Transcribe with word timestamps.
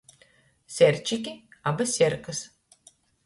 Serčiki 0.75 1.33
aba 1.71 1.87
serkys. 1.93 2.41